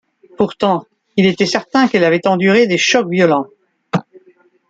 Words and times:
Pourtant 0.35 0.87
il 1.15 1.27
était 1.27 1.45
certain 1.45 1.87
qu’elle 1.87 2.03
avait 2.03 2.25
enduré 2.27 2.65
des 2.65 2.79
chocs 2.79 3.07
violents. 3.07 3.45